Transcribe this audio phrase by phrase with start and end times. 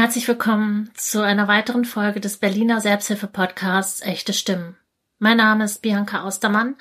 [0.00, 4.78] Herzlich willkommen zu einer weiteren Folge des Berliner Selbsthilfe-Podcasts Echte Stimmen.
[5.18, 6.76] Mein Name ist Bianca Austermann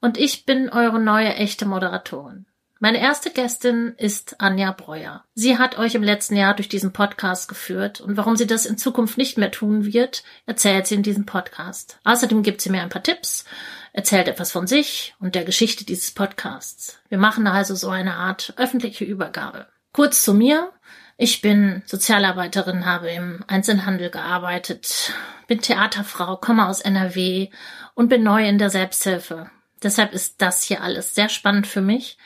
[0.00, 2.46] und ich bin eure neue echte Moderatorin.
[2.80, 5.22] Meine erste Gästin ist Anja Breuer.
[5.34, 8.76] Sie hat euch im letzten Jahr durch diesen Podcast geführt und warum sie das in
[8.76, 12.00] Zukunft nicht mehr tun wird, erzählt sie in diesem Podcast.
[12.02, 13.44] Außerdem gibt sie mir ein paar Tipps,
[13.92, 16.98] erzählt etwas von sich und der Geschichte dieses Podcasts.
[17.08, 19.68] Wir machen also so eine Art öffentliche Übergabe.
[19.92, 20.72] Kurz zu mir.
[21.16, 25.12] Ich bin Sozialarbeiterin, habe im Einzelhandel gearbeitet,
[25.46, 27.50] bin Theaterfrau, komme aus NRW
[27.94, 29.50] und bin neu in der Selbsthilfe.
[29.82, 32.18] Deshalb ist das hier alles sehr spannend für mich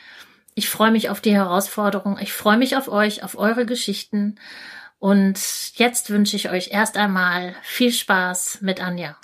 [0.59, 2.17] ich freue mich auf die Herausforderung.
[2.21, 4.35] Ich freue mich auf euch, auf eure Geschichten.
[4.99, 5.39] Und
[5.75, 9.15] jetzt wünsche ich euch erst einmal viel Spaß mit Anja.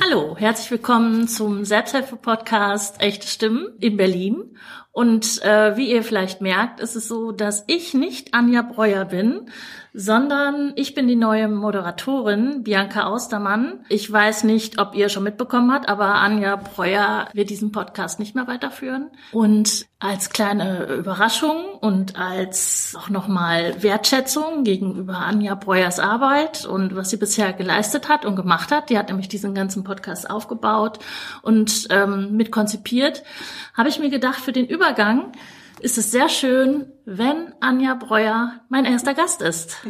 [0.00, 4.56] Hallo, herzlich willkommen zum Selbsthilfe-Podcast Echte Stimmen in Berlin.
[4.90, 9.50] Und äh, wie ihr vielleicht merkt, ist es so, dass ich nicht Anja Breuer bin,
[9.98, 13.80] sondern ich bin die neue Moderatorin, Bianca Austermann.
[13.88, 18.34] Ich weiß nicht, ob ihr schon mitbekommen habt, aber Anja Breuer wird diesen Podcast nicht
[18.34, 19.10] mehr weiterführen.
[19.32, 27.08] Und als kleine Überraschung und als auch nochmal Wertschätzung gegenüber Anja Breuers Arbeit und was
[27.08, 30.98] sie bisher geleistet hat und gemacht hat, die hat nämlich diesen ganzen Podcast aufgebaut
[31.40, 35.32] und ähm, mit habe ich mir gedacht, für den Übergang
[35.80, 39.76] ist es sehr schön, wenn Anja Breuer mein erster Gast ist.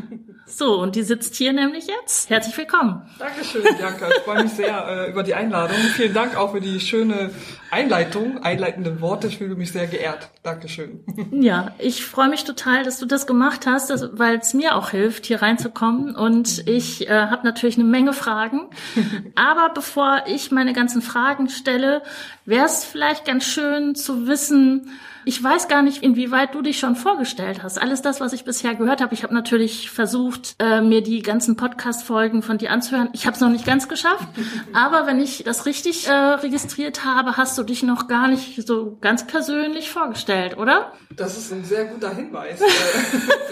[0.49, 2.31] So, und die sitzt hier nämlich jetzt.
[2.31, 3.03] Herzlich willkommen.
[3.19, 4.09] Dankeschön, Bianca.
[4.09, 5.77] Ich freue mich sehr äh, über die Einladung.
[5.77, 7.33] Vielen Dank auch für die schöne
[7.73, 9.27] Einleitung, einleitenden Worte.
[9.27, 10.31] Ich fühle mich sehr geehrt.
[10.47, 11.01] Dankeschön.
[11.33, 15.27] Ja, ich freue mich total, dass du das gemacht hast, weil es mir auch hilft,
[15.27, 16.15] hier reinzukommen.
[16.15, 18.71] Und ich äh, habe natürlich eine Menge Fragen.
[19.35, 22.01] Aber bevor ich meine ganzen Fragen stelle,
[22.45, 24.89] wäre es vielleicht ganz schön zu wissen,
[25.29, 27.83] ich weiß gar nicht, inwieweit du dich schon vorgestellt hast.
[27.83, 31.57] Alles das, was ich bisher gehört habe, ich habe natürlich versucht, äh, mir die ganzen
[31.57, 33.09] Podcast-Folgen von dir anzuhören.
[33.13, 34.29] Ich habe es noch nicht ganz geschafft,
[34.73, 38.99] aber wenn ich das richtig äh, registriert habe, hast du dich noch gar nicht so
[39.01, 40.93] ganz persönlich vorgestellt, oder?
[41.15, 42.61] Das ist ein sehr guter Hinweis.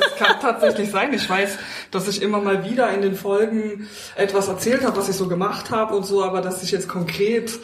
[0.01, 1.13] Das kann tatsächlich sein.
[1.13, 1.59] Ich weiß,
[1.91, 5.71] dass ich immer mal wieder in den Folgen etwas erzählt habe, was ich so gemacht
[5.71, 7.59] habe und so, aber dass ich jetzt konkret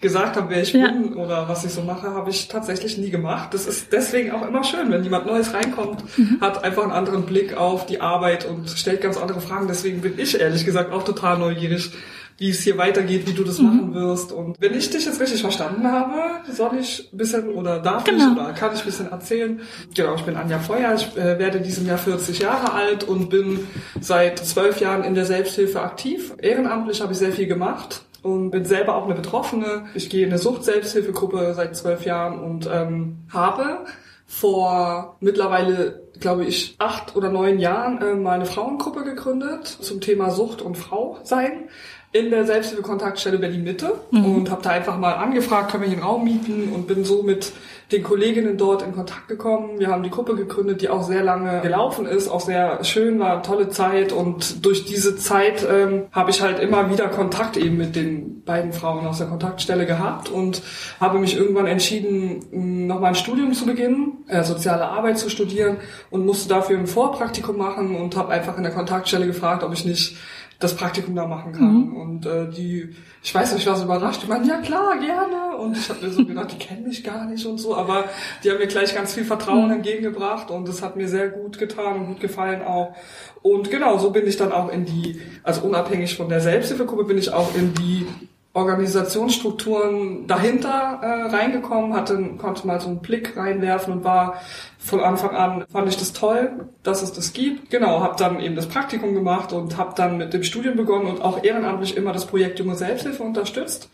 [0.00, 0.90] gesagt habe, wer ich ja.
[0.90, 3.52] bin oder was ich so mache, habe ich tatsächlich nie gemacht.
[3.52, 6.40] Das ist deswegen auch immer schön, wenn jemand Neues reinkommt, mhm.
[6.40, 9.68] hat einfach einen anderen Blick auf die Arbeit und stellt ganz andere Fragen.
[9.68, 11.90] Deswegen bin ich ehrlich gesagt auch total neugierig,
[12.40, 13.66] wie es hier weitergeht, wie du das mhm.
[13.66, 14.32] machen wirst.
[14.32, 18.32] Und wenn ich dich jetzt richtig verstanden habe, soll ich ein bisschen oder darf genau.
[18.32, 19.60] ich oder kann ich ein bisschen erzählen.
[19.94, 23.66] Genau, ich bin Anja Feuer, ich äh, werde diesem Jahr 40 Jahre alt und bin
[24.00, 26.32] seit zwölf Jahren in der Selbsthilfe aktiv.
[26.38, 29.84] Ehrenamtlich habe ich sehr viel gemacht und bin selber auch eine Betroffene.
[29.92, 33.84] Ich gehe in eine Sucht-Selbsthilfegruppe seit zwölf Jahren und ähm, habe
[34.26, 40.62] vor mittlerweile, glaube ich, acht oder neun Jahren äh, meine Frauengruppe gegründet zum Thema Sucht
[40.62, 41.68] und Frau sein
[42.12, 44.24] in der Selbsthilfe-Kontaktstelle Berlin Mitte mhm.
[44.24, 47.22] und habe da einfach mal angefragt, können wir hier einen Raum mieten und bin so
[47.22, 47.52] mit
[47.92, 49.78] den Kolleginnen dort in Kontakt gekommen.
[49.78, 53.42] Wir haben die Gruppe gegründet, die auch sehr lange gelaufen ist, auch sehr schön war,
[53.42, 57.96] tolle Zeit und durch diese Zeit ähm, habe ich halt immer wieder Kontakt eben mit
[57.96, 60.62] den beiden Frauen aus der Kontaktstelle gehabt und
[61.00, 65.76] habe mich irgendwann entschieden, nochmal ein Studium zu beginnen, äh, soziale Arbeit zu studieren
[66.10, 69.84] und musste dafür ein Vorpraktikum machen und habe einfach in der Kontaktstelle gefragt, ob ich
[69.84, 70.16] nicht
[70.60, 71.74] das Praktikum da machen kann.
[71.74, 71.96] Mhm.
[71.96, 75.56] Und äh, die, ich weiß nicht, ich war so überrascht, die meinen, ja klar, gerne.
[75.56, 78.04] Und ich habe mir so gedacht, die kennen mich gar nicht und so, aber
[78.44, 79.76] die haben mir gleich ganz viel Vertrauen mhm.
[79.76, 82.94] entgegengebracht und das hat mir sehr gut getan und gut gefallen auch.
[83.42, 87.18] Und genau, so bin ich dann auch in die, also unabhängig von der Selbsthilfegruppe, bin
[87.18, 88.06] ich auch in die
[88.52, 94.40] Organisationsstrukturen dahinter äh, reingekommen, hatte, konnte mal so einen Blick reinwerfen und war
[94.78, 97.70] von Anfang an, fand ich das toll, dass es das gibt.
[97.70, 101.22] Genau, habe dann eben das Praktikum gemacht und habe dann mit dem Studium begonnen und
[101.22, 103.88] auch ehrenamtlich immer das Projekt Junge Selbsthilfe unterstützt.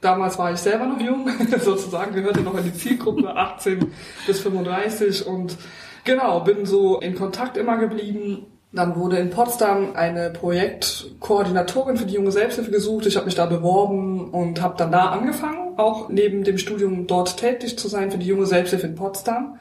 [0.00, 1.28] Damals war ich selber noch jung,
[1.60, 3.92] sozusagen gehörte noch in die Zielgruppe 18
[4.26, 5.56] bis 35 und
[6.02, 12.14] genau, bin so in Kontakt immer geblieben dann wurde in Potsdam eine Projektkoordinatorin für die
[12.14, 13.06] junge Selbsthilfe gesucht.
[13.06, 17.36] Ich habe mich da beworben und habe dann da angefangen, auch neben dem Studium dort
[17.36, 19.58] tätig zu sein für die junge Selbsthilfe in Potsdam.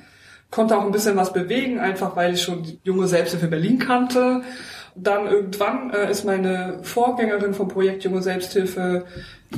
[0.51, 4.41] Konnte auch ein bisschen was bewegen, einfach weil ich schon die junge Selbsthilfe Berlin kannte.
[4.95, 9.05] Dann irgendwann äh, ist meine Vorgängerin vom Projekt Junge Selbsthilfe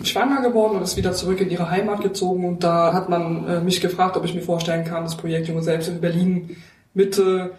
[0.04, 2.46] schwanger geworden und ist wieder zurück in ihre Heimat gezogen.
[2.46, 5.64] Und da hat man äh, mich gefragt, ob ich mir vorstellen kann, das Projekt Junge
[5.64, 6.58] Selbsthilfe Berlin
[6.94, 7.52] Mitte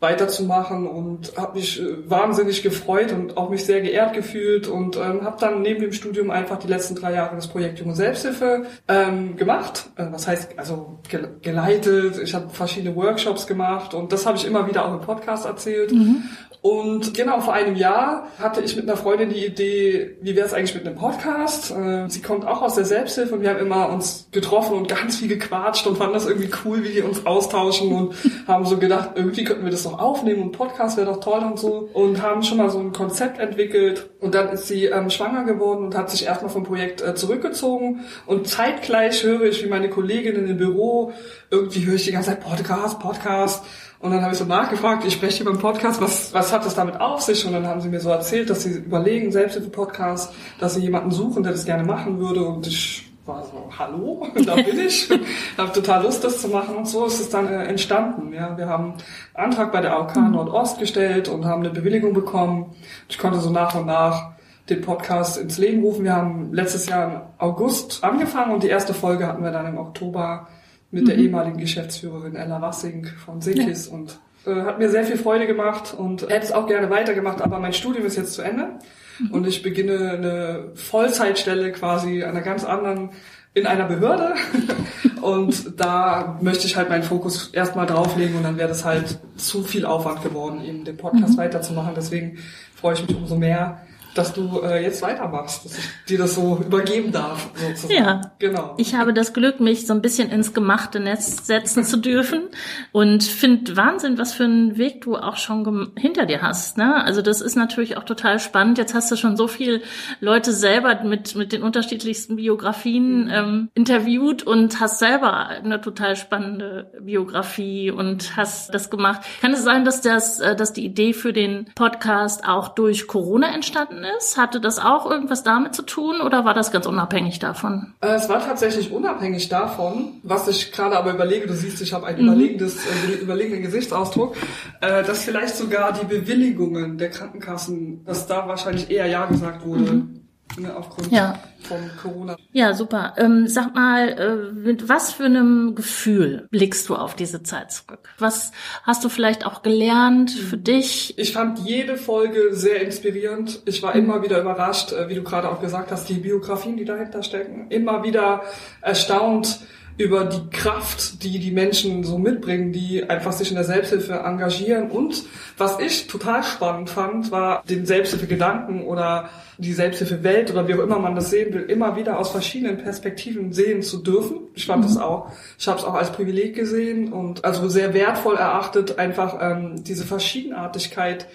[0.00, 5.24] weiterzumachen und habe mich äh, wahnsinnig gefreut und auch mich sehr geehrt gefühlt und ähm,
[5.24, 9.36] habe dann neben dem Studium einfach die letzten drei Jahre das Projekt Junge Selbsthilfe ähm,
[9.36, 9.90] gemacht.
[9.96, 12.20] Äh, was heißt also ge geleitet?
[12.22, 15.90] Ich habe verschiedene Workshops gemacht und das habe ich immer wieder auch im Podcast erzählt.
[15.92, 16.22] Mhm.
[16.60, 20.52] Und genau vor einem Jahr hatte ich mit einer Freundin die Idee, wie wäre es
[20.52, 21.70] eigentlich mit einem Podcast?
[21.70, 25.16] Äh, sie kommt auch aus der Selbsthilfe und wir haben immer uns getroffen und ganz
[25.18, 28.14] viel gequatscht und fanden das irgendwie cool, wie wir uns austauschen und
[28.48, 31.60] haben so gedacht, irgendwie könnten wir das doch aufnehmen und Podcast wäre doch toll und
[31.60, 31.88] so.
[31.92, 35.84] Und haben schon mal so ein Konzept entwickelt und dann ist sie ähm, schwanger geworden
[35.84, 38.00] und hat sich erstmal vom Projekt äh, zurückgezogen.
[38.26, 41.12] Und zeitgleich höre ich, wie meine Kolleginnen im Büro
[41.50, 43.64] irgendwie höre ich die ganze Zeit Podcast, Podcast
[44.00, 46.76] und dann habe ich so nachgefragt, ich spreche hier beim Podcast, was, was hat das
[46.76, 47.44] damit auf sich?
[47.44, 51.42] Und dann haben sie mir so erzählt, dass sie überlegen, Selbsthilfe-Podcast, dass sie jemanden suchen,
[51.42, 52.44] der das gerne machen würde.
[52.46, 55.10] Und ich war so, hallo, da bin ich.
[55.58, 56.76] habe total Lust, das zu machen.
[56.76, 58.32] Und so ist es dann äh, entstanden.
[58.32, 58.94] Ja, wir haben
[59.34, 60.30] einen Antrag bei der AOK mhm.
[60.30, 62.76] Nordost gestellt und haben eine Bewilligung bekommen.
[63.08, 64.32] Ich konnte so nach und nach
[64.70, 66.04] den Podcast ins Leben rufen.
[66.04, 69.78] Wir haben letztes Jahr im August angefangen und die erste Folge hatten wir dann im
[69.78, 70.46] Oktober
[70.90, 71.06] mit mhm.
[71.06, 73.94] der ehemaligen Geschäftsführerin Ella Wassing von Sinkis ja.
[73.94, 77.58] und äh, hat mir sehr viel Freude gemacht und hätte es auch gerne weitergemacht, aber
[77.58, 78.78] mein Studium ist jetzt zu Ende
[79.18, 79.30] mhm.
[79.32, 83.10] und ich beginne eine Vollzeitstelle quasi einer ganz anderen
[83.54, 84.34] in einer Behörde
[85.20, 89.64] und da möchte ich halt meinen Fokus erstmal drauflegen und dann wäre das halt zu
[89.64, 91.38] viel Aufwand geworden, eben den Podcast mhm.
[91.38, 91.94] weiterzumachen.
[91.96, 92.38] Deswegen
[92.74, 93.80] freue ich mich umso mehr,
[94.14, 97.48] dass du äh, jetzt weitermachst, dass ich dir das so übergeben darf.
[97.54, 97.94] Sozusagen.
[97.94, 98.74] Ja, genau.
[98.78, 102.48] Ich habe das Glück, mich so ein bisschen ins gemachte Netz setzen zu dürfen
[102.92, 106.78] und finde Wahnsinn, was für einen Weg du auch schon hinter dir hast.
[106.78, 107.02] Ne?
[107.04, 108.78] Also das ist natürlich auch total spannend.
[108.78, 109.82] Jetzt hast du schon so viel
[110.20, 113.30] Leute selber mit mit den unterschiedlichsten Biografien mhm.
[113.30, 119.22] ähm, interviewt und hast selber eine total spannende Biografie und hast das gemacht.
[119.40, 123.54] Kann es sein, dass das, äh, dass die Idee für den Podcast auch durch Corona
[123.54, 124.36] entstanden ist?
[124.36, 127.94] Hatte das auch irgendwas damit zu tun oder war das ganz unabhängig davon?
[128.00, 132.06] Äh, es war tatsächlich unabhängig davon, was ich gerade aber überlege, du siehst, ich habe
[132.06, 132.32] einen mhm.
[132.32, 134.36] überlegendes, äh, überlegenen Gesichtsausdruck,
[134.80, 139.92] äh, dass vielleicht sogar die Bewilligungen der Krankenkassen, dass da wahrscheinlich eher Ja gesagt wurde.
[139.92, 141.38] Mhm ne, aufgrund ja.
[141.62, 142.36] von Corona.
[142.52, 143.14] Ja, super.
[143.16, 148.08] Ähm, sag mal, äh, mit was für einem Gefühl blickst du auf diese Zeit zurück?
[148.18, 148.52] Was
[148.82, 150.64] hast du vielleicht auch gelernt für mhm.
[150.64, 151.18] dich?
[151.18, 153.62] Ich fand jede Folge sehr inspirierend.
[153.66, 154.04] Ich war mhm.
[154.04, 157.66] immer wieder überrascht, äh, wie du gerade auch gesagt hast, die Biografien, die dahinter stecken.
[157.70, 158.42] Immer wieder
[158.80, 159.60] erstaunt,
[159.98, 164.90] über die Kraft, die die Menschen so mitbringen, die einfach sich in der Selbsthilfe engagieren.
[164.90, 165.24] Und
[165.56, 169.28] was ich total spannend fand, war den Selbsthilfegedanken oder
[169.58, 173.52] die Selbsthilfewelt oder wie auch immer man das sehen will, immer wieder aus verschiedenen Perspektiven
[173.52, 174.42] sehen zu dürfen.
[174.54, 174.88] Ich fand mhm.
[174.88, 179.38] das auch, ich habe es auch als Privileg gesehen und also sehr wertvoll erachtet, einfach
[179.40, 181.26] ähm, diese Verschiedenartigkeit,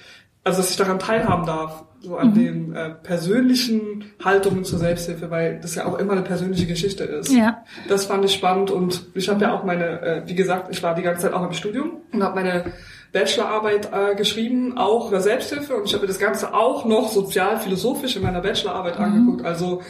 [0.43, 2.33] also dass ich daran teilhaben darf so an mhm.
[2.33, 7.31] den äh, persönlichen Haltungen zur Selbsthilfe, weil das ja auch immer eine persönliche Geschichte ist.
[7.31, 7.63] Ja.
[7.87, 10.95] Das fand ich spannend und ich habe ja auch meine, äh, wie gesagt, ich war
[10.95, 12.65] die ganze Zeit auch im Studium und habe meine
[13.13, 18.17] Bachelorarbeit äh, geschrieben, auch über Selbsthilfe und ich habe mir das Ganze auch noch sozial-philosophisch
[18.17, 19.05] in meiner Bachelorarbeit mhm.
[19.05, 19.45] angeguckt.
[19.45, 19.81] Also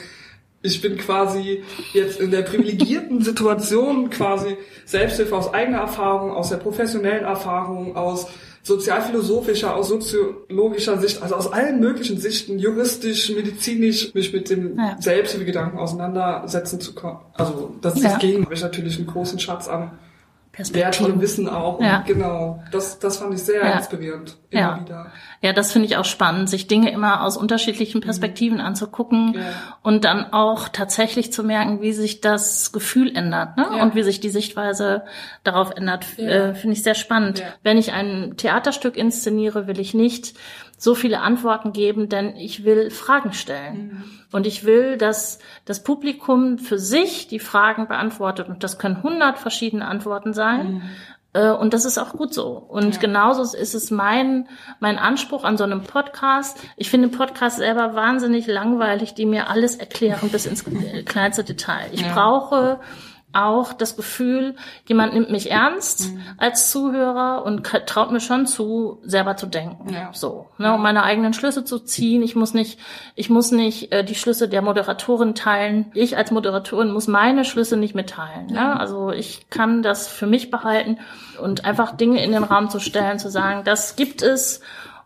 [0.62, 1.64] ich bin quasi
[1.94, 8.28] jetzt in der privilegierten Situation, quasi Selbsthilfe aus eigener Erfahrung, aus der professionellen Erfahrung, aus
[8.64, 14.96] sozialphilosophischer, aus soziologischer Sicht, also aus allen möglichen Sichten, juristisch, medizinisch, mich mit dem ja.
[15.00, 17.18] Selbsthilfegedanken auseinandersetzen zu können.
[17.34, 18.14] Also das ist ja.
[18.14, 19.92] habe ich natürlich einen großen Schatz an
[20.56, 21.82] wertvollem Wissen auch.
[21.82, 21.98] Ja.
[21.98, 23.78] Und genau, das, das fand ich sehr ja.
[23.78, 24.38] inspirierend.
[24.52, 24.80] Immer ja.
[24.82, 25.12] wieder.
[25.42, 28.04] Ja, das finde ich auch spannend, sich Dinge immer aus unterschiedlichen mhm.
[28.04, 28.66] Perspektiven mhm.
[28.66, 29.42] anzugucken ja.
[29.82, 33.68] und dann auch tatsächlich zu merken, wie sich das Gefühl ändert ne?
[33.82, 35.04] Und wie sich die Sichtweise
[35.44, 36.18] darauf ändert.
[36.20, 37.44] Äh, finde ich sehr spannend.
[37.64, 40.34] Wenn ich ein Theaterstück inszeniere, will ich nicht
[40.78, 43.78] so viele Antworten geben, denn ich will Fragen stellen.
[43.78, 44.04] Mhm.
[44.32, 48.50] Und ich will, dass das Publikum für sich die Fragen beantwortet.
[48.50, 50.74] Und das können hundert verschiedene Antworten sein.
[50.74, 50.82] Mhm.
[51.34, 52.50] Äh, und das ist auch gut so.
[52.50, 53.02] Und ja.
[53.02, 54.48] genauso ist es mein,
[54.80, 56.60] mein Anspruch an so einem Podcast.
[56.78, 60.64] Ich finde Podcast selber wahnsinnig langweilig, die mir alles erklären bis ins
[61.06, 61.90] kleinste Detail.
[61.92, 62.14] Ich ja.
[62.14, 62.80] brauche
[63.34, 64.56] auch das Gefühl,
[64.88, 66.22] jemand nimmt mich ernst mhm.
[66.38, 69.94] als Zuhörer und traut mir schon zu, selber zu denken.
[69.94, 70.12] Ja.
[70.14, 72.22] So, ne, um meine eigenen Schlüsse zu ziehen.
[72.22, 72.80] Ich muss nicht,
[73.16, 75.92] ich muss nicht äh, die Schlüsse der Moderatorin teilen.
[75.94, 78.48] Ich als Moderatorin muss meine Schlüsse nicht mitteilen.
[78.48, 78.56] Ne?
[78.56, 78.68] Ja.
[78.76, 78.80] Ne?
[78.80, 81.00] Also ich kann das für mich behalten
[81.42, 84.62] und einfach Dinge in den Raum zu stellen, zu sagen, das gibt es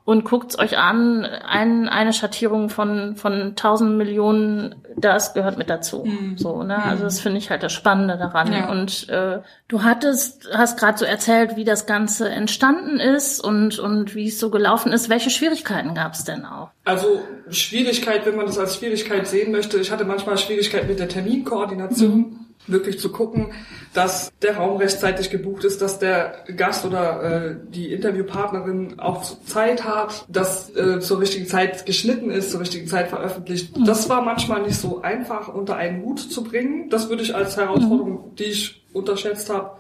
[0.07, 1.25] und guckt's euch an.
[1.25, 6.05] Ein, eine Schattierung von von tausend Millionen, das gehört mit dazu.
[6.05, 6.37] Mhm.
[6.37, 6.81] So, ne?
[6.81, 8.53] Also das finde ich halt das Spannende daran.
[8.53, 8.71] Ja.
[8.71, 14.15] Und äh, du hattest, hast gerade so erzählt, wie das Ganze entstanden ist und und
[14.15, 15.09] wie es so gelaufen ist.
[15.09, 16.69] Welche Schwierigkeiten gab's denn auch?
[16.85, 19.77] Also Schwierigkeit, wenn man das als Schwierigkeit sehen möchte.
[19.77, 22.17] Ich hatte manchmal Schwierigkeit mit der Terminkoordination.
[22.17, 23.53] Mhm wirklich zu gucken,
[23.93, 29.83] dass der Raum rechtzeitig gebucht ist, dass der Gast oder äh, die Interviewpartnerin auch Zeit
[29.83, 33.77] hat, dass äh, zur richtigen Zeit geschnitten ist, zur richtigen Zeit veröffentlicht.
[33.77, 33.85] Mhm.
[33.85, 36.89] Das war manchmal nicht so einfach unter einen Hut zu bringen.
[36.89, 39.71] Das würde ich als Herausforderung, die ich unterschätzt habe,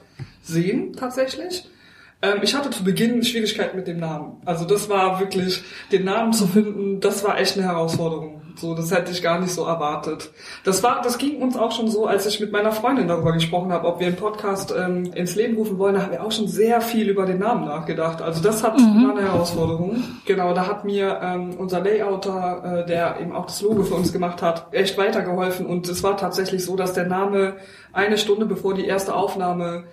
[0.41, 1.69] sehen tatsächlich.
[2.21, 4.41] Ähm, ich hatte zu Beginn Schwierigkeiten mit dem Namen.
[4.45, 8.36] Also das war wirklich, den Namen zu finden, das war echt eine Herausforderung.
[8.59, 10.31] So, das hätte ich gar nicht so erwartet.
[10.63, 13.71] Das war, das ging uns auch schon so, als ich mit meiner Freundin darüber gesprochen
[13.71, 15.93] habe, ob wir einen Podcast ähm, ins Leben rufen wollen.
[15.93, 18.21] Da haben wir auch schon sehr viel über den Namen nachgedacht.
[18.21, 19.03] Also das hat mhm.
[19.03, 20.03] war eine Herausforderung.
[20.25, 24.11] Genau, da hat mir ähm, unser Layouter, äh, der eben auch das Logo für uns
[24.11, 25.67] gemacht hat, echt weitergeholfen.
[25.67, 27.57] Und es war tatsächlich so, dass der Name
[27.93, 29.83] eine Stunde bevor die erste Aufnahme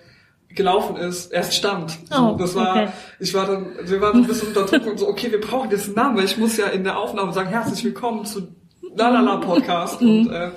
[0.49, 1.97] gelaufen ist, erst stand.
[2.09, 2.87] So, oh, das war, okay.
[3.19, 5.87] ich war dann, wir waren ein bisschen unter Druck und so, okay, wir brauchen jetzt
[5.87, 8.47] einen Namen, weil ich muss ja in der Aufnahme sagen, herzlich willkommen zu
[8.95, 10.01] Lalala Podcast.
[10.01, 10.27] Mhm.
[10.27, 10.51] und äh,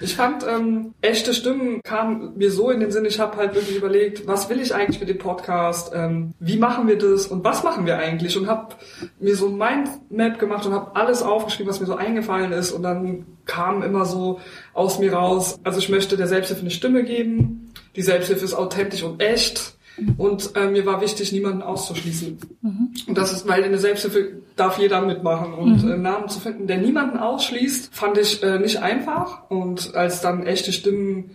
[0.00, 3.76] ich fand, ähm, echte Stimmen kam mir so in den Sinn, ich habe halt wirklich
[3.76, 7.26] überlegt, was will ich eigentlich mit dem Podcast, ähm, wie machen wir das?
[7.26, 8.36] Und was machen wir eigentlich?
[8.36, 8.74] Und habe
[9.20, 12.72] mir so ein Mindmap gemacht und habe alles aufgeschrieben, was mir so eingefallen ist.
[12.72, 14.40] Und dann kam immer so
[14.72, 17.63] aus mir raus, also ich möchte der Selbsthilfe eine Stimme geben,
[17.96, 19.74] die Selbsthilfe ist authentisch und echt.
[20.16, 22.38] Und äh, mir war wichtig, niemanden auszuschließen.
[22.62, 22.94] Mhm.
[23.06, 25.54] Und das ist, weil in der Selbsthilfe darf jeder mitmachen.
[25.54, 25.92] Und mhm.
[25.92, 29.48] äh, Namen zu finden, der niemanden ausschließt, fand ich äh, nicht einfach.
[29.50, 31.30] Und als dann echte Stimmen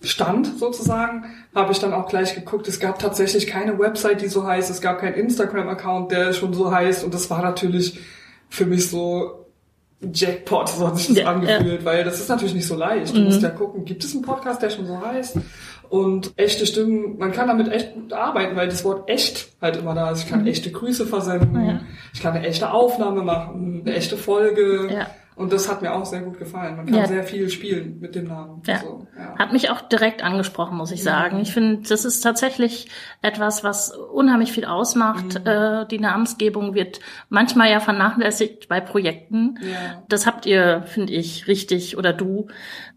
[0.00, 4.46] stand sozusagen, habe ich dann auch gleich geguckt, es gab tatsächlich keine Website, die so
[4.46, 7.02] heißt, es gab keinen Instagram-Account, der schon so heißt.
[7.04, 7.98] Und das war natürlich
[8.48, 9.44] für mich so
[10.12, 11.84] Jackpot, so hat sich das ja, angefühlt, ja.
[11.84, 13.14] weil das ist natürlich nicht so leicht.
[13.14, 13.26] Du mhm.
[13.26, 15.38] musst ja gucken, gibt es einen Podcast, der schon so heißt?
[15.88, 19.94] Und echte Stimmen, man kann damit echt gut arbeiten, weil das Wort echt halt immer
[19.94, 20.24] da ist.
[20.24, 20.48] Ich kann mhm.
[20.48, 21.80] echte Grüße versenden, ja.
[22.12, 24.88] ich kann eine echte Aufnahme machen, eine echte Folge.
[24.92, 25.06] Ja.
[25.36, 26.76] Und das hat mir auch sehr gut gefallen.
[26.76, 27.06] Man kann ja.
[27.08, 28.62] sehr viel spielen mit dem Namen.
[28.66, 28.78] Ja.
[28.78, 29.36] So, ja.
[29.36, 31.40] Hat mich auch direkt angesprochen, muss ich sagen.
[31.40, 32.88] Ich finde, das ist tatsächlich
[33.20, 35.40] etwas, was unheimlich viel ausmacht.
[35.40, 35.46] Mhm.
[35.46, 37.00] Äh, die Namensgebung wird
[37.30, 39.58] manchmal ja vernachlässigt bei Projekten.
[39.60, 40.04] Ja.
[40.08, 42.46] Das habt ihr, finde ich, richtig oder du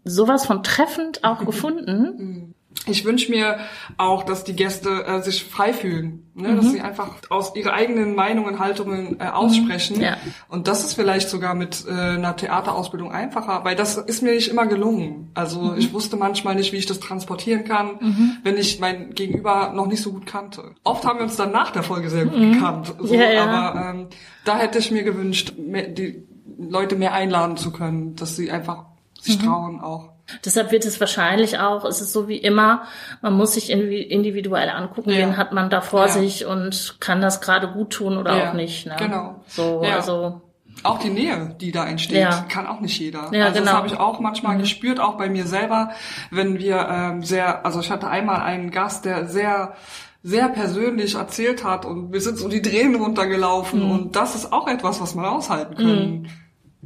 [0.04, 2.14] sowas von treffend auch gefunden.
[2.16, 2.54] Mhm
[2.88, 3.58] ich wünsche mir
[3.96, 6.48] auch, dass die Gäste äh, sich frei fühlen, ne?
[6.48, 6.56] Mhm.
[6.56, 9.96] dass sie einfach aus ihre eigenen Meinungen, Haltungen äh, aussprechen.
[9.96, 10.02] Mhm.
[10.02, 10.16] Ja.
[10.48, 14.48] Und das ist vielleicht sogar mit äh, einer Theaterausbildung einfacher, weil das ist mir nicht
[14.48, 15.30] immer gelungen.
[15.34, 15.78] Also mhm.
[15.78, 18.36] ich wusste manchmal nicht, wie ich das transportieren kann, mhm.
[18.42, 20.74] wenn ich mein Gegenüber noch nicht so gut kannte.
[20.84, 22.52] Oft haben wir uns dann nach der Folge sehr gut mhm.
[22.52, 23.44] gekannt, so, ja, ja.
[23.44, 24.06] aber ähm,
[24.44, 26.26] da hätte ich mir gewünscht, mehr, die
[26.58, 28.86] Leute mehr einladen zu können, dass sie einfach
[29.20, 29.46] sich mhm.
[29.46, 30.17] trauen auch.
[30.44, 32.82] Deshalb wird es wahrscheinlich auch, es ist so wie immer,
[33.22, 35.18] man muss sich individuell angucken, ja.
[35.18, 36.08] wen hat man da vor ja.
[36.08, 38.50] sich und kann das gerade gut tun oder ja.
[38.50, 38.86] auch nicht.
[38.86, 38.96] Ne?
[38.98, 39.42] Genau.
[39.46, 40.42] So, also
[40.82, 42.44] auch die Nähe, die da entsteht, ja.
[42.48, 43.30] kann auch nicht jeder.
[43.32, 43.64] Ja, also genau.
[43.64, 44.60] das habe ich auch manchmal mhm.
[44.60, 45.90] gespürt, auch bei mir selber,
[46.30, 49.74] wenn wir ähm, sehr, also ich hatte einmal einen Gast, der sehr
[50.20, 53.90] sehr persönlich erzählt hat und wir sind so die Tränen runtergelaufen mhm.
[53.90, 56.22] und das ist auch etwas, was man aushalten können.
[56.22, 56.28] Mhm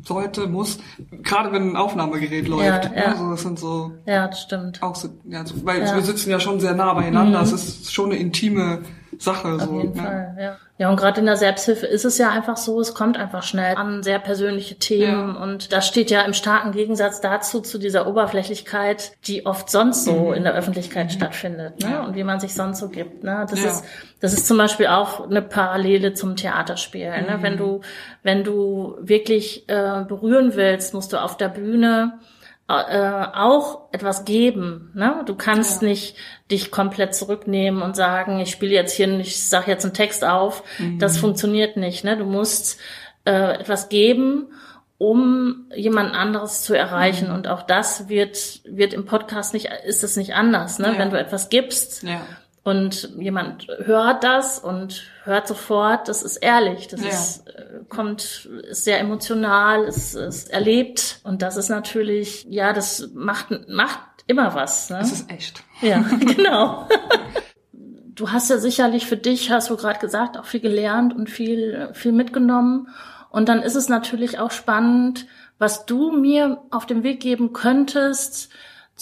[0.02, 0.78] sollte, muss,
[1.22, 2.84] gerade wenn ein Aufnahmegerät läuft.
[2.86, 3.04] Ja, ja.
[3.12, 3.92] Also das sind so.
[4.06, 4.82] Ja, das stimmt.
[4.82, 5.94] Auch so, ja, weil ja.
[5.94, 7.38] wir sitzen ja schon sehr nah beieinander.
[7.38, 7.44] Mhm.
[7.44, 8.80] Es ist schon eine intime
[9.18, 9.48] Sache.
[9.54, 10.02] Auf so, jeden ne?
[10.02, 10.56] Fall, ja.
[10.78, 13.76] Ja, und gerade in der Selbsthilfe ist es ja einfach so, es kommt einfach schnell
[13.76, 15.40] an sehr persönliche Themen ja.
[15.40, 20.30] und das steht ja im starken Gegensatz dazu, zu dieser Oberflächlichkeit, die oft sonst so
[20.30, 20.34] mhm.
[20.34, 21.10] in der Öffentlichkeit mhm.
[21.10, 21.90] stattfindet, ne?
[21.90, 22.04] Ja.
[22.04, 23.46] Und wie man sich sonst so gibt, ne?
[23.48, 23.70] Das ja.
[23.70, 23.84] ist,
[24.18, 27.26] das ist zum Beispiel auch eine Parallele zum Theaterspiel, mhm.
[27.26, 27.38] ne?
[27.42, 27.82] Wenn du,
[28.24, 32.18] wenn du wirklich äh, berühren willst, musst du auf der Bühne
[32.80, 34.90] äh, auch etwas geben.
[34.94, 35.22] Ne?
[35.26, 35.88] Du kannst ja.
[35.88, 36.16] nicht
[36.50, 40.62] dich komplett zurücknehmen und sagen, ich spiele jetzt hier, ich sage jetzt einen Text auf.
[40.78, 40.98] Mhm.
[40.98, 42.04] Das funktioniert nicht.
[42.04, 42.16] Ne?
[42.16, 42.80] Du musst
[43.24, 44.48] äh, etwas geben,
[44.98, 47.28] um jemand anderes zu erreichen.
[47.28, 47.34] Mhm.
[47.34, 50.78] Und auch das wird wird im Podcast nicht, ist es nicht anders.
[50.78, 50.92] Ne?
[50.92, 50.98] Ja.
[50.98, 52.20] Wenn du etwas gibst, ja
[52.64, 57.08] und jemand hört das und hört sofort, das ist ehrlich, das ja.
[57.08, 63.10] ist, äh, kommt, ist sehr emotional, ist, ist erlebt und das ist natürlich, ja, das
[63.14, 64.90] macht, macht immer was.
[64.90, 64.98] Ne?
[65.00, 65.64] Das ist echt.
[65.80, 66.88] Ja, genau.
[68.14, 71.88] du hast ja sicherlich für dich, hast du gerade gesagt, auch viel gelernt und viel,
[71.92, 72.88] viel mitgenommen.
[73.30, 75.26] Und dann ist es natürlich auch spannend,
[75.58, 78.50] was du mir auf den Weg geben könntest,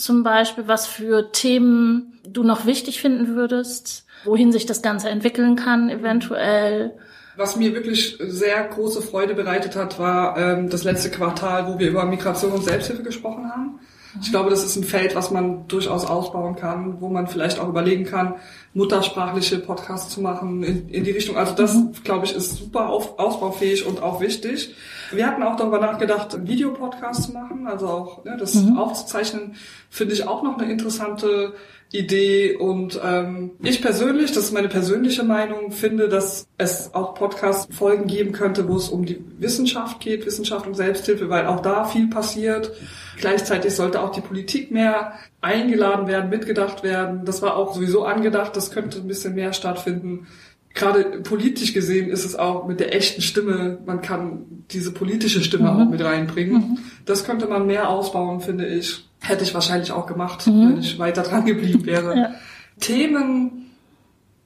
[0.02, 5.56] zum Beispiel, was für Themen du noch wichtig finden würdest, wohin sich das Ganze entwickeln
[5.56, 6.92] kann, eventuell.
[7.36, 11.88] Was mir wirklich sehr große Freude bereitet hat, war ähm, das letzte Quartal, wo wir
[11.88, 13.80] über Migration und Selbsthilfe gesprochen haben.
[14.20, 17.68] Ich glaube, das ist ein Feld, was man durchaus ausbauen kann, wo man vielleicht auch
[17.68, 18.34] überlegen kann,
[18.74, 21.36] muttersprachliche Podcasts zu machen in, in die Richtung.
[21.36, 21.92] Also das, mhm.
[22.02, 24.74] glaube ich, ist super auf, ausbaufähig und auch wichtig.
[25.12, 28.78] Wir hatten auch darüber nachgedacht, Videopodcasts zu machen, also auch ne, das mhm.
[28.78, 29.54] aufzuzeichnen,
[29.88, 31.54] finde ich auch noch eine interessante
[31.92, 32.54] Idee.
[32.54, 38.32] Und ähm, ich persönlich, das ist meine persönliche Meinung, finde, dass es auch Podcast-Folgen geben
[38.32, 42.72] könnte, wo es um die Wissenschaft geht, Wissenschaft und Selbsthilfe, weil auch da viel passiert.
[43.16, 47.24] Gleichzeitig sollte auch die Politik mehr eingeladen werden, mitgedacht werden.
[47.24, 50.26] Das war auch sowieso angedacht, das könnte ein bisschen mehr stattfinden.
[50.72, 55.70] Gerade politisch gesehen ist es auch mit der echten Stimme, man kann diese politische Stimme
[55.70, 55.80] mhm.
[55.80, 56.54] auch mit reinbringen.
[56.54, 56.78] Mhm.
[57.06, 59.04] Das könnte man mehr ausbauen, finde ich.
[59.20, 60.68] Hätte ich wahrscheinlich auch gemacht, mhm.
[60.68, 62.16] wenn ich weiter dran geblieben wäre.
[62.16, 62.30] Ja.
[62.78, 63.66] Themen,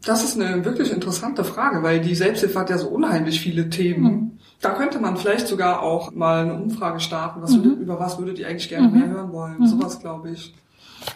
[0.05, 4.03] das ist eine wirklich interessante Frage, weil die Selbsthilfe hat ja so unheimlich viele Themen.
[4.03, 4.31] Mhm.
[4.61, 7.43] Da könnte man vielleicht sogar auch mal eine Umfrage starten.
[7.43, 7.65] Was mhm.
[7.65, 8.99] würde, über was würdet ihr eigentlich gerne mhm.
[8.99, 9.59] mehr hören wollen?
[9.59, 9.67] Mhm.
[9.67, 10.55] Sowas, glaube ich.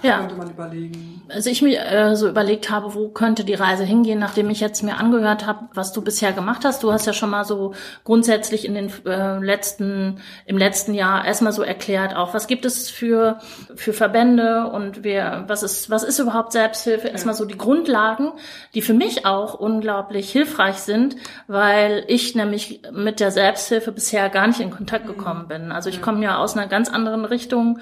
[0.03, 0.19] Ja.
[0.19, 1.23] Könnte man überlegen.
[1.29, 4.83] Also ich mir äh, so überlegt habe, wo könnte die Reise hingehen, nachdem ich jetzt
[4.83, 6.83] mir angehört habe, was du bisher gemacht hast.
[6.83, 11.53] Du hast ja schon mal so grundsätzlich in den äh, letzten, im letzten Jahr erstmal
[11.53, 13.39] so erklärt, auch was gibt es für,
[13.75, 17.09] für Verbände und wer, was ist, was ist überhaupt Selbsthilfe?
[17.09, 18.33] Erstmal so die Grundlagen,
[18.75, 21.17] die für mich auch unglaublich hilfreich sind,
[21.47, 25.09] weil ich nämlich mit der Selbsthilfe bisher gar nicht in Kontakt mhm.
[25.09, 25.73] gekommen bin.
[25.73, 27.81] Also ich komme ja aus einer ganz anderen Richtung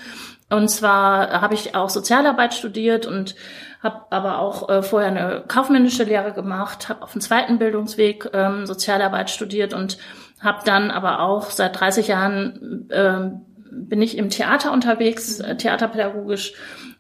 [0.51, 3.35] und zwar habe ich auch Sozialarbeit studiert und
[3.83, 8.67] habe aber auch äh, vorher eine kaufmännische Lehre gemacht, habe auf dem zweiten Bildungsweg ähm,
[8.67, 9.99] Sozialarbeit studiert und
[10.41, 13.31] habe dann aber auch seit 30 Jahren äh,
[13.71, 16.55] bin ich im Theater unterwegs, äh, theaterpädagogisch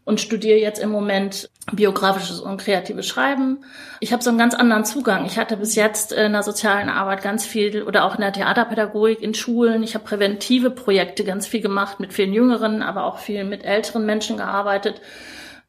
[0.07, 3.65] und studiere jetzt im Moment biografisches und kreatives Schreiben.
[3.99, 5.27] Ich habe so einen ganz anderen Zugang.
[5.27, 9.21] Ich hatte bis jetzt in der sozialen Arbeit ganz viel oder auch in der Theaterpädagogik
[9.21, 9.83] in Schulen.
[9.83, 14.07] Ich habe präventive Projekte ganz viel gemacht mit vielen Jüngeren, aber auch viel mit älteren
[14.07, 15.03] Menschen gearbeitet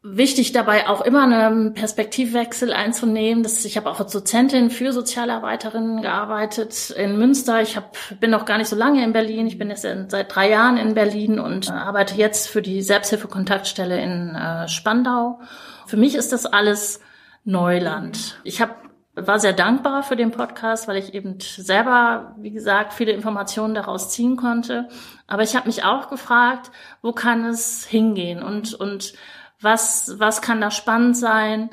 [0.03, 3.43] wichtig dabei auch immer einen Perspektivwechsel einzunehmen.
[3.43, 7.61] Das, ich habe auch als Dozentin für Sozialarbeiterinnen gearbeitet in Münster.
[7.61, 9.47] Ich hab, bin noch gar nicht so lange in Berlin.
[9.47, 14.01] Ich bin jetzt seit drei Jahren in Berlin und äh, arbeite jetzt für die Selbsthilfekontaktstelle
[14.01, 15.39] in äh, Spandau.
[15.87, 17.01] Für mich ist das alles
[17.43, 18.39] Neuland.
[18.43, 18.83] Ich hab,
[19.15, 24.11] war sehr dankbar für den Podcast, weil ich eben selber, wie gesagt, viele Informationen daraus
[24.11, 24.89] ziehen konnte.
[25.25, 29.13] Aber ich habe mich auch gefragt, wo kann es hingehen und und
[29.61, 31.69] was, was kann da spannend sein?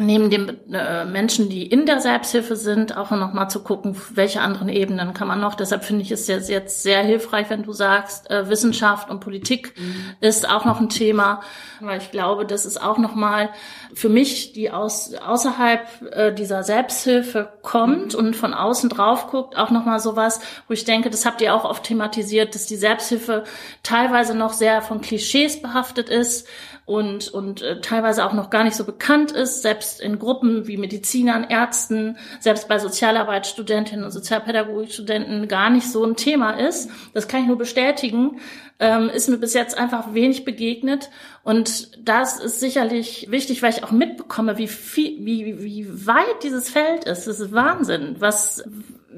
[0.00, 4.40] Neben den äh, Menschen, die in der Selbsthilfe sind, auch noch mal zu gucken, welche
[4.40, 5.56] anderen Ebenen kann man noch.
[5.56, 9.74] Deshalb finde ich es jetzt, jetzt sehr hilfreich, wenn du sagst, äh, Wissenschaft und Politik
[9.76, 10.14] mhm.
[10.20, 11.40] ist auch noch ein Thema,
[11.80, 13.50] weil ich glaube, das ist auch noch mal
[13.92, 18.20] für mich, die aus außerhalb äh, dieser Selbsthilfe kommt mhm.
[18.20, 21.52] und von außen drauf guckt, auch noch mal sowas, wo ich denke, das habt ihr
[21.52, 23.42] auch oft thematisiert, dass die Selbsthilfe
[23.82, 26.46] teilweise noch sehr von Klischees behaftet ist
[26.88, 30.78] und, und äh, teilweise auch noch gar nicht so bekannt ist, selbst in Gruppen wie
[30.78, 36.90] Medizinern, Ärzten, selbst bei Sozialarbeitsstudentinnen und Sozialpädagogikstudenten gar nicht so ein Thema ist.
[37.12, 38.40] Das kann ich nur bestätigen.
[38.80, 41.10] Ähm, ist mir bis jetzt einfach wenig begegnet.
[41.42, 46.70] Und das ist sicherlich wichtig, weil ich auch mitbekomme, wie viel, wie, wie weit dieses
[46.70, 47.26] Feld ist.
[47.26, 48.64] Das ist Wahnsinn, was,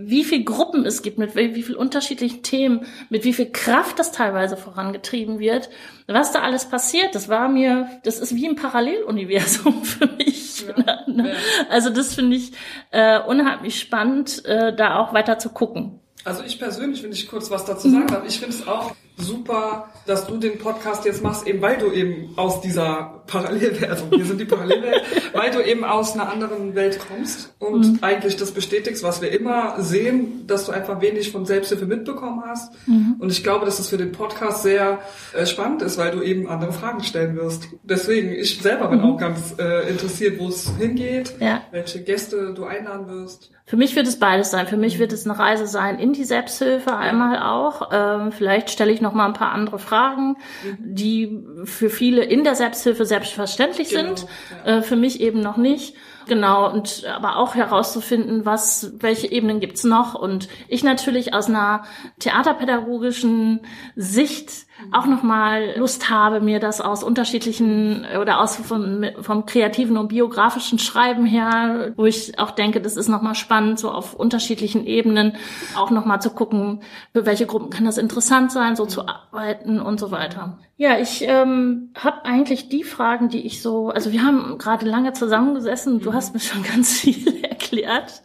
[0.02, 4.12] wie viel Gruppen es gibt, mit wie, viel unterschiedlichen Themen, mit wie viel Kraft das
[4.12, 5.70] teilweise vorangetrieben wird,
[6.06, 10.64] was da alles passiert, das war mir, das ist wie ein Paralleluniversum für mich.
[10.66, 11.24] Ja, ja.
[11.68, 12.52] Also das finde ich
[12.90, 16.00] äh, unheimlich spannend, äh, da auch weiter zu gucken.
[16.24, 19.88] Also ich persönlich, wenn ich kurz was dazu sagen darf, ich finde es auch super,
[20.06, 24.24] dass du den Podcast jetzt machst, eben weil du eben aus dieser Parallelwelt, also wir
[24.24, 25.02] sind die Parallelwelt,
[25.34, 27.98] weil du eben aus einer anderen Welt kommst und mhm.
[28.02, 32.72] eigentlich das bestätigst, was wir immer sehen, dass du einfach wenig von Selbsthilfe mitbekommen hast.
[32.86, 33.16] Mhm.
[33.18, 34.98] Und ich glaube, dass das für den Podcast sehr
[35.32, 37.68] äh, spannend ist, weil du eben andere Fragen stellen wirst.
[37.84, 39.04] Deswegen, ich selber bin mhm.
[39.04, 41.62] auch ganz äh, interessiert, wo es hingeht, ja.
[41.70, 43.50] welche Gäste du einladen wirst.
[43.70, 44.66] Für mich wird es beides sein.
[44.66, 47.90] Für mich wird es eine Reise sein in die Selbsthilfe einmal auch.
[47.92, 50.36] Ähm, vielleicht stelle ich noch mal ein paar andere Fragen,
[50.78, 54.26] die für viele in der Selbsthilfe selbstverständlich genau, sind.
[54.64, 54.78] Ja.
[54.78, 55.94] Äh, für mich eben noch nicht.
[56.26, 60.14] Genau, und aber auch herauszufinden, was, welche Ebenen gibt's noch.
[60.14, 61.84] Und ich natürlich aus einer
[62.20, 63.60] theaterpädagogischen
[63.96, 70.08] Sicht auch nochmal Lust habe, mir das aus unterschiedlichen oder aus vom, vom kreativen und
[70.08, 75.36] biografischen Schreiben her, wo ich auch denke, das ist nochmal spannend, so auf unterschiedlichen Ebenen
[75.76, 80.00] auch nochmal zu gucken, für welche Gruppen kann das interessant sein, so zu arbeiten und
[80.00, 80.58] so weiter.
[80.80, 85.12] Ja, ich ähm, habe eigentlich die Fragen, die ich so, also wir haben gerade lange
[85.12, 88.22] zusammengesessen, du hast mir schon ganz viel erklärt.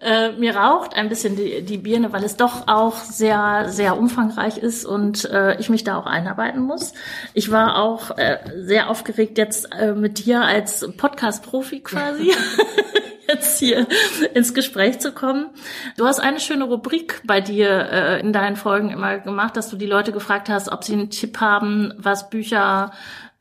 [0.00, 4.58] Äh, mir raucht ein bisschen die, die Birne, weil es doch auch sehr, sehr umfangreich
[4.58, 6.94] ist und äh, ich mich mich da auch einarbeiten muss.
[7.34, 12.32] Ich war auch äh, sehr aufgeregt jetzt äh, mit dir als Podcast-Profi quasi.
[13.28, 13.86] jetzt hier
[14.34, 15.50] ins Gespräch zu kommen.
[15.96, 19.76] Du hast eine schöne Rubrik bei dir äh, in deinen Folgen immer gemacht, dass du
[19.76, 22.92] die Leute gefragt hast, ob sie einen Tipp haben, was Bücher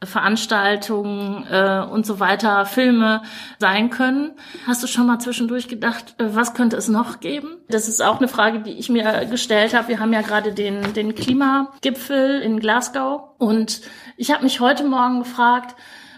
[0.04, 3.24] Veranstaltungen äh, und so weiter, Filme
[3.60, 4.34] sein können.
[4.68, 7.58] Hast du schon mal zwischendurch gedacht, äh, was könnte es noch geben?
[7.70, 9.88] Das ist auch eine Frage, die ich mir gestellt habe.
[9.88, 13.82] Wir haben ja gerade den, den Klimagipfel in Glasgow und
[14.18, 15.76] ich habe mich heute Morgen gefragt,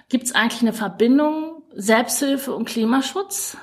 [0.10, 3.58] gibt es eigentlich eine Verbindung Selbsthilfe und Klimaschutz?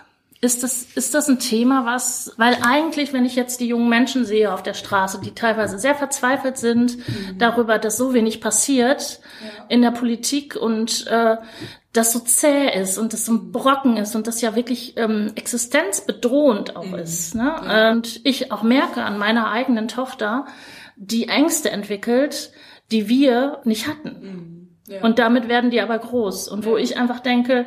[0.44, 4.26] Ist das, ist das ein Thema, was, weil eigentlich, wenn ich jetzt die jungen Menschen
[4.26, 7.38] sehe auf der Straße, die teilweise sehr verzweifelt sind mhm.
[7.38, 9.64] darüber, dass so wenig passiert ja.
[9.70, 11.38] in der Politik und äh,
[11.94, 15.32] das so zäh ist und das so ein Brocken ist und das ja wirklich ähm,
[15.34, 16.96] existenzbedrohend auch mhm.
[16.96, 17.34] ist.
[17.34, 17.54] Ne?
[17.64, 17.92] Ja.
[17.92, 20.44] Und ich auch merke an meiner eigenen Tochter,
[20.96, 22.52] die Ängste entwickelt,
[22.90, 24.10] die wir nicht hatten.
[24.20, 24.92] Mhm.
[24.92, 25.00] Ja.
[25.00, 26.48] Und damit werden die aber groß.
[26.48, 27.64] Und wo ich einfach denke,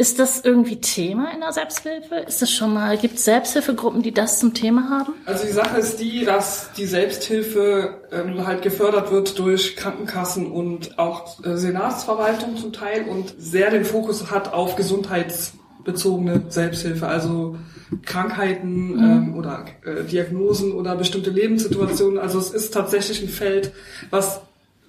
[0.00, 2.14] ist das irgendwie Thema in der Selbsthilfe?
[2.14, 5.12] Ist das schon mal, gibt es Selbsthilfegruppen, die das zum Thema haben?
[5.26, 10.98] Also die Sache ist die, dass die Selbsthilfe ähm, halt gefördert wird durch Krankenkassen und
[10.98, 17.58] auch äh, Senatsverwaltung zum Teil und sehr den Fokus hat auf gesundheitsbezogene Selbsthilfe, also
[18.02, 19.02] Krankheiten mhm.
[19.02, 22.18] ähm, oder äh, Diagnosen oder bestimmte Lebenssituationen.
[22.18, 23.72] Also es ist tatsächlich ein Feld,
[24.08, 24.40] was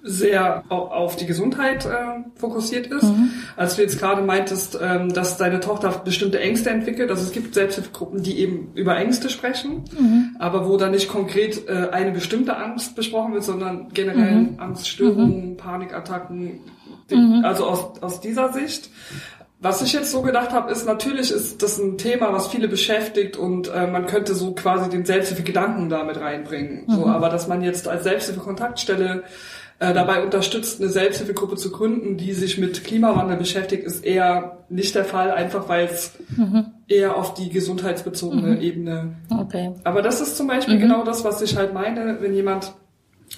[0.02, 1.90] sehr auf die Gesundheit äh,
[2.34, 3.04] fokussiert ist.
[3.04, 3.30] Mhm.
[3.56, 7.54] Als du jetzt gerade meintest, ähm, dass deine Tochter bestimmte Ängste entwickelt, also es gibt
[7.54, 10.36] Selbsthilfegruppen, die eben über Ängste sprechen, mhm.
[10.40, 14.54] aber wo da nicht konkret äh, eine bestimmte Angst besprochen wird, sondern generell mhm.
[14.58, 15.56] Angststörungen, mhm.
[15.56, 16.60] Panikattacken,
[17.08, 17.44] mhm.
[17.44, 18.90] also aus, aus dieser Sicht.
[19.60, 23.36] Was ich jetzt so gedacht habe, ist natürlich ist das ein Thema, was viele beschäftigt
[23.36, 26.86] und äh, man könnte so quasi den Selbsthilfegedanken damit reinbringen.
[26.88, 27.12] So, mhm.
[27.12, 29.22] aber dass man jetzt als Selbsthilfekontaktstelle
[29.82, 34.94] äh, dabei unterstützt, eine Selbsthilfegruppe zu gründen, die sich mit Klimawandel beschäftigt, ist eher nicht
[34.94, 36.66] der Fall, einfach weil es mhm.
[36.86, 38.60] eher auf die gesundheitsbezogene mhm.
[38.60, 39.16] Ebene.
[39.28, 39.72] Okay.
[39.82, 40.82] Aber das ist zum Beispiel mhm.
[40.82, 42.72] genau das, was ich halt meine, wenn jemand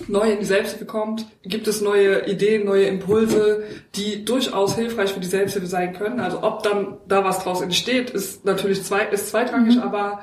[0.06, 3.62] neu in die Selbsthilfe kommt, gibt es neue Ideen, neue Impulse,
[3.94, 6.20] die durchaus hilfreich für die Selbsthilfe sein können.
[6.20, 9.82] Also ob dann da was draus entsteht, ist natürlich zwei, ist zweitrangig, mhm.
[9.82, 10.20] aber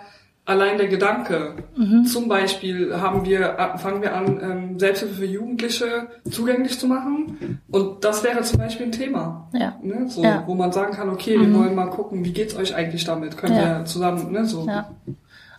[0.51, 1.55] allein der Gedanke.
[1.75, 2.05] Mhm.
[2.05, 7.59] Zum Beispiel haben wir, fangen wir an, ähm, Selbsthilfe für Jugendliche zugänglich zu machen.
[7.71, 9.49] Und das wäre zum Beispiel ein Thema.
[9.53, 9.75] Ja.
[9.81, 10.07] Ne?
[10.07, 10.43] So, ja.
[10.45, 11.53] Wo man sagen kann, okay, mhm.
[11.53, 13.37] wir wollen mal gucken, wie geht's euch eigentlich damit?
[13.37, 13.79] Können ja.
[13.79, 14.67] wir zusammen, ne, so.
[14.67, 14.91] Ja.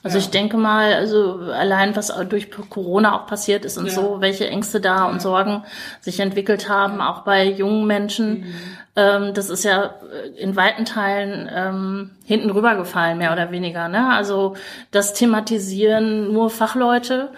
[0.05, 0.25] Also ja.
[0.25, 3.93] ich denke mal, also allein was durch Corona auch passiert ist und ja.
[3.93, 5.05] so, welche Ängste da ja.
[5.07, 5.63] und Sorgen
[6.01, 8.55] sich entwickelt haben, auch bei jungen Menschen, mhm.
[8.95, 9.95] Ähm, das ist ja
[10.37, 13.89] in weiten Teilen ähm, hinten rübergefallen, mehr oder weniger.
[13.89, 14.13] Ne?
[14.13, 14.55] Also
[14.91, 17.31] das thematisieren nur Fachleute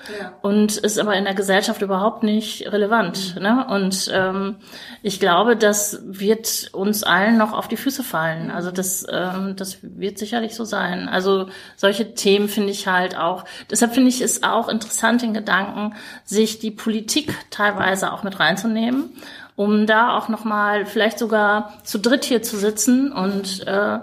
[0.42, 3.36] und ist aber in der Gesellschaft überhaupt nicht relevant.
[3.36, 3.42] Mhm.
[3.42, 3.66] Ne?
[3.68, 4.56] Und ähm,
[5.02, 8.50] ich glaube, das wird uns allen noch auf die Füße fallen.
[8.50, 11.08] Also das, ähm, das wird sicherlich so sein.
[11.08, 13.44] Also solche Themen finde ich halt auch.
[13.70, 19.10] Deshalb finde ich es auch interessant, den Gedanken, sich die Politik teilweise auch mit reinzunehmen
[19.56, 23.98] um da auch nochmal vielleicht sogar zu dritt hier zu sitzen und äh,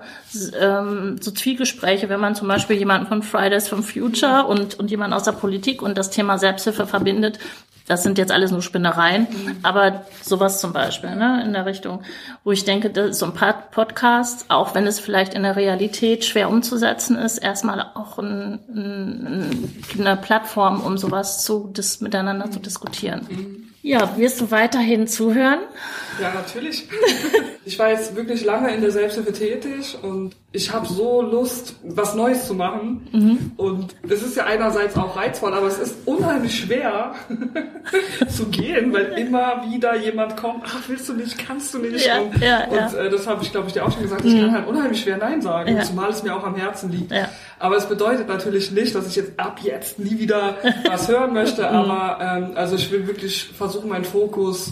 [0.60, 5.14] ähm, so Zwiegespräche, wenn man zum Beispiel jemanden von Fridays for Future und, und jemanden
[5.14, 7.38] aus der Politik und das Thema Selbsthilfe verbindet,
[7.88, 9.58] das sind jetzt alles nur Spinnereien, mhm.
[9.64, 12.04] aber sowas zum Beispiel, ne, in der Richtung,
[12.46, 13.34] wo ich denke, das ist so ein
[13.72, 19.84] Podcast, auch wenn es vielleicht in der Realität schwer umzusetzen ist, erstmal auch ein, ein,
[20.00, 22.52] eine Plattform, um sowas zu, das miteinander mhm.
[22.54, 23.71] zu diskutieren.
[23.82, 25.62] Ja, wirst du weiterhin zuhören?
[26.20, 26.88] Ja, natürlich.
[27.64, 32.16] Ich war jetzt wirklich lange in der Selbsthilfe tätig und ich habe so Lust, was
[32.16, 33.08] Neues zu machen.
[33.12, 33.52] Mhm.
[33.56, 37.14] Und es ist ja einerseits auch reizvoll, aber es ist unheimlich schwer
[38.28, 42.06] zu gehen, weil immer wieder jemand kommt, ach, willst du nicht, kannst du nicht.
[42.06, 42.94] Ja, und ja, und ja.
[42.94, 44.42] Äh, das habe ich, glaube ich, dir auch schon gesagt, ich mhm.
[44.42, 47.14] kann halt unheimlich schwer Nein sagen, zumal es mir auch am Herzen liegt.
[47.60, 51.62] Aber es bedeutet natürlich nicht, dass ich jetzt ab jetzt nie wieder was hören möchte,
[51.62, 51.68] mhm.
[51.68, 54.72] aber ähm, also ich will wirklich versuchen, meinen Fokus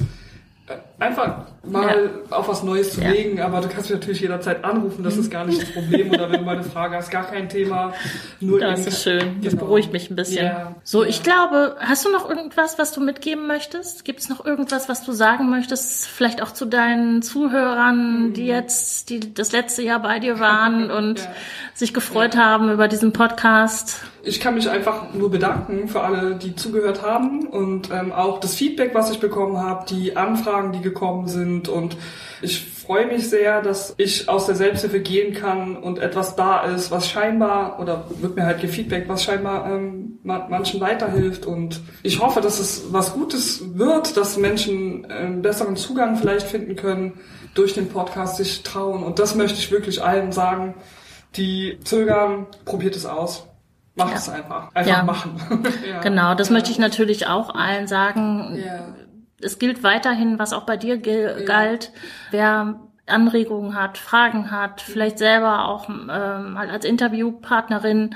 [1.00, 2.38] einfach mal ja.
[2.38, 3.10] auf was Neues zu ja.
[3.10, 6.12] legen, aber du kannst mich natürlich jederzeit anrufen, das ist gar nicht das Problem.
[6.12, 7.94] Oder wenn du mal eine Frage hast, gar kein Thema.
[8.40, 9.66] Nur das ist schön, das genau.
[9.66, 10.46] beruhigt mich ein bisschen.
[10.46, 10.76] Ja.
[10.84, 14.06] So, ich glaube, hast du noch irgendwas, was du mitgeben möchtest?
[14.06, 16.08] Gibt es noch irgendwas, was du sagen möchtest?
[16.08, 18.34] Vielleicht auch zu deinen Zuhörern, mhm.
[18.34, 21.28] die jetzt die das letzte Jahr bei dir waren und
[21.74, 24.02] sich gefreut haben über diesen Podcast?
[24.24, 28.56] Ich kann mich einfach nur bedanken für alle, die zugehört haben und ähm, auch das
[28.56, 31.98] Feedback, was ich bekommen habe, die Anfragen, die gekommen sind und
[32.42, 36.90] ich freue mich sehr, dass ich aus der Selbsthilfe gehen kann und etwas da ist,
[36.90, 41.46] was scheinbar, oder wird mir halt gefeedback, was scheinbar ähm, manchen weiterhilft.
[41.46, 46.76] Und ich hoffe, dass es was Gutes wird, dass Menschen einen besseren Zugang vielleicht finden
[46.76, 47.20] können,
[47.54, 49.04] durch den Podcast sich trauen.
[49.04, 50.76] Und das möchte ich wirklich allen sagen,
[51.36, 53.49] die zögern, probiert es aus.
[54.00, 54.18] Macht ja.
[54.18, 54.74] es einfach.
[54.74, 55.04] Einfach ja.
[55.04, 55.40] machen.
[55.90, 56.00] ja.
[56.00, 58.64] Genau, das möchte ich natürlich auch allen sagen.
[59.42, 61.92] Es gilt weiterhin, was auch bei dir galt.
[62.32, 68.16] Wer Anregungen hat, Fragen hat, vielleicht selber auch ähm, mal als Interviewpartnerin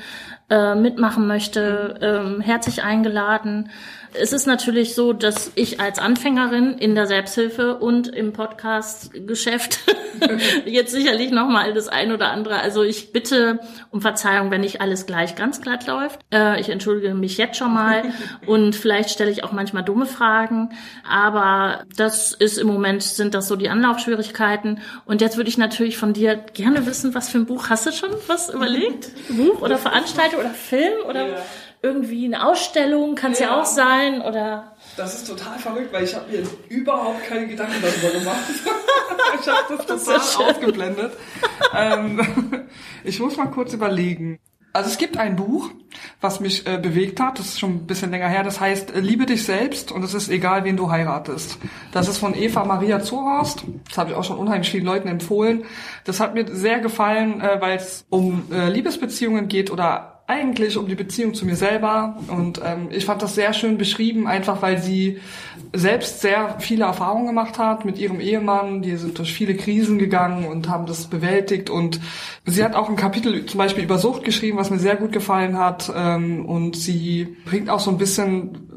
[0.53, 3.71] äh, mitmachen möchte, ähm, herzlich eingeladen.
[4.15, 9.79] Es ist natürlich so, dass ich als Anfängerin in der Selbsthilfe und im Podcast-Geschäft
[10.65, 12.59] jetzt sicherlich noch mal das ein oder andere.
[12.59, 16.19] Also ich bitte um Verzeihung, wenn nicht alles gleich ganz glatt läuft.
[16.31, 18.03] Äh, ich entschuldige mich jetzt schon mal
[18.45, 20.69] und vielleicht stelle ich auch manchmal dumme Fragen.
[21.09, 24.79] Aber das ist im Moment sind das so die Anlaufschwierigkeiten.
[25.05, 27.91] Und jetzt würde ich natürlich von dir gerne wissen, was für ein Buch hast du
[27.91, 29.09] schon was überlegt?
[29.29, 31.27] Buch oder Veranstaltung oder Film oder?
[31.27, 31.43] Ja
[31.83, 33.47] irgendwie eine Ausstellung, kann es ja.
[33.47, 33.61] ja.
[33.61, 34.73] auch sein oder.
[34.95, 38.39] Das ist total verrückt, weil ich habe mir überhaupt keine Gedanken darüber gemacht.
[39.41, 41.11] ich habe das total das ausgeblendet.
[41.75, 42.69] ähm,
[43.03, 44.39] ich muss mal kurz überlegen.
[44.71, 45.69] Also es gibt ein Buch,
[46.19, 49.01] was mich äh, bewegt hat, das ist schon ein bisschen länger her, das heißt äh,
[49.01, 51.59] Liebe dich selbst und es ist egal, wen du heiratest.
[51.91, 55.65] Das ist von Eva Maria Zorhorst, das habe ich auch schon unheimlich vielen Leuten empfohlen.
[56.05, 60.87] Das hat mir sehr gefallen, äh, weil es um äh, Liebesbeziehungen geht oder eigentlich um
[60.87, 64.81] die Beziehung zu mir selber und ähm, ich fand das sehr schön beschrieben, einfach weil
[64.81, 65.19] sie
[65.73, 68.81] selbst sehr viele Erfahrungen gemacht hat mit ihrem Ehemann.
[68.81, 71.99] Die sind durch viele Krisen gegangen und haben das bewältigt und
[72.45, 75.57] sie hat auch ein Kapitel zum Beispiel über Sucht geschrieben, was mir sehr gut gefallen
[75.57, 78.69] hat ähm, und sie bringt auch so ein bisschen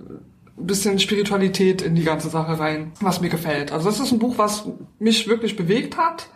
[0.56, 3.72] bisschen Spiritualität in die ganze Sache rein, was mir gefällt.
[3.72, 4.66] Also das ist ein Buch, was
[4.98, 6.28] mich wirklich bewegt hat,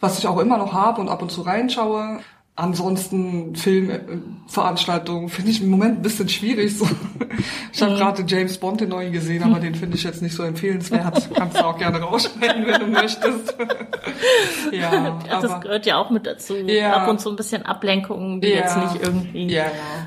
[0.00, 2.20] was ich auch immer noch habe und ab und zu reinschaue.
[2.60, 6.76] Ansonsten Filmveranstaltungen finde ich im Moment ein bisschen schwierig.
[6.76, 6.86] So.
[7.72, 7.96] Ich habe mhm.
[7.96, 11.30] gerade James Bond den neuen gesehen, aber den finde ich jetzt nicht so empfehlenswert.
[11.34, 13.56] Kannst du auch gerne rausschneiden, wenn du möchtest.
[14.72, 16.54] ja, das aber, gehört ja auch mit dazu.
[16.54, 19.64] Ja, Ab und zu ein bisschen Ablenkungen, die ja, jetzt nicht irgendwie ja,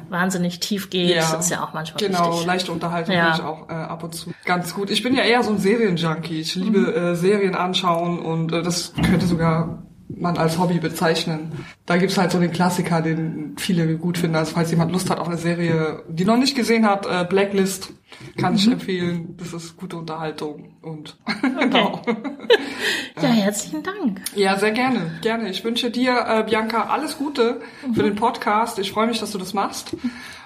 [0.10, 1.10] wahnsinnig tief geht.
[1.10, 2.46] Ja, das ist ja auch manchmal Genau, wichtig.
[2.46, 3.34] leichte Unterhaltung ja.
[3.34, 4.92] finde ich auch äh, ab und zu ganz gut.
[4.92, 6.40] Ich bin ja eher so ein Serienjunkie.
[6.40, 6.96] Ich liebe mhm.
[6.96, 9.84] äh, Serien anschauen und äh, das könnte sogar
[10.18, 11.52] man als Hobby bezeichnen.
[11.86, 14.36] Da gibt's halt so den Klassiker, den viele gut finden.
[14.36, 17.94] Also falls jemand Lust hat auf eine Serie, die noch nicht gesehen hat, äh, Blacklist,
[18.38, 18.60] kann mhm.
[18.60, 19.36] ich empfehlen.
[19.38, 22.02] Das ist gute Unterhaltung und genau.
[23.22, 24.22] ja, herzlichen Dank.
[24.36, 25.50] Ja, sehr gerne, gerne.
[25.50, 27.96] Ich wünsche dir, äh, Bianca, alles Gute mhm.
[27.96, 28.80] für den Podcast.
[28.80, 29.96] Ich freue mich, dass du das machst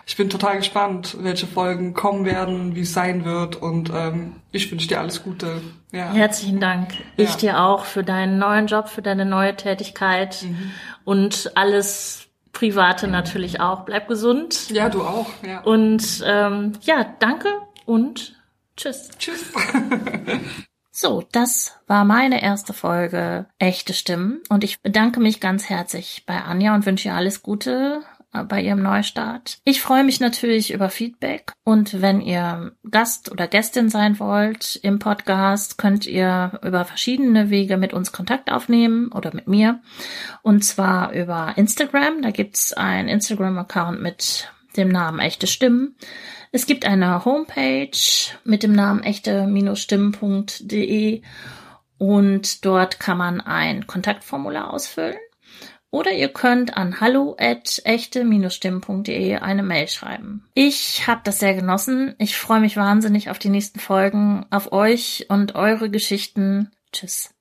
[0.08, 4.72] ich bin total gespannt, welche Folgen kommen werden, wie es sein wird und ähm, ich
[4.72, 5.62] wünsche dir alles Gute.
[5.92, 6.14] Ja.
[6.14, 6.94] Herzlichen Dank.
[7.18, 7.38] Ich ja.
[7.38, 10.72] dir auch für deinen neuen Job, für deine neue Tätigkeit mhm.
[11.04, 13.82] und alles Private natürlich auch.
[13.82, 14.70] Bleib gesund.
[14.70, 15.30] Ja, du auch.
[15.46, 15.62] Ja.
[15.62, 17.50] Und ähm, ja, danke
[17.86, 18.36] und
[18.76, 19.10] tschüss.
[19.18, 19.52] Tschüss.
[21.00, 26.42] So, das war meine erste Folge Echte Stimmen und ich bedanke mich ganz herzlich bei
[26.42, 28.02] Anja und wünsche ihr alles Gute
[28.44, 29.60] bei ihrem Neustart.
[29.64, 35.00] Ich freue mich natürlich über Feedback und wenn ihr Gast oder Gästin sein wollt im
[35.00, 39.82] Podcast, könnt ihr über verschiedene Wege mit uns Kontakt aufnehmen oder mit mir
[40.42, 42.22] und zwar über Instagram.
[42.22, 45.96] Da gibt's ein Instagram-Account mit dem Namen Echte Stimmen.
[46.52, 47.92] Es gibt eine Homepage
[48.44, 51.22] mit dem Namen echte-stimmen.de
[51.98, 55.18] und dort kann man ein Kontaktformular ausfüllen.
[55.90, 60.46] Oder ihr könnt an hallo@echte-stimmen.de eine Mail schreiben.
[60.54, 62.14] Ich habe das sehr genossen.
[62.18, 66.72] Ich freue mich wahnsinnig auf die nächsten Folgen, auf euch und eure Geschichten.
[66.92, 67.34] Tschüss.